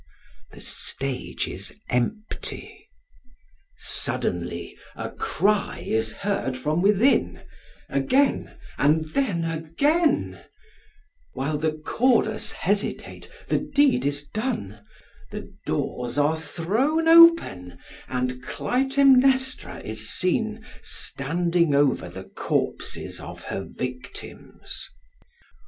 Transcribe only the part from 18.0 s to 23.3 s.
and Clytemnestra is seen standing over the corpses